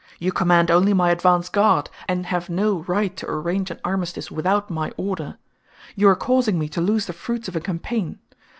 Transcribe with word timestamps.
You 0.17 0.31
command 0.31 0.71
only 0.71 0.95
my 0.95 1.11
advance 1.11 1.47
guard, 1.47 1.91
and 2.07 2.25
have 2.25 2.49
no 2.49 2.79
right 2.87 3.15
to 3.17 3.29
arrange 3.29 3.69
an 3.69 3.79
armistice 3.85 4.31
without 4.31 4.71
my 4.71 4.91
order. 4.97 5.37
You 5.95 6.09
are 6.09 6.15
causing 6.15 6.57
me 6.57 6.67
to 6.69 6.81
lose 6.81 7.05
the 7.05 7.13
fruits 7.13 7.47
of 7.47 7.55
a 7.55 7.61
campaign. 7.61 8.17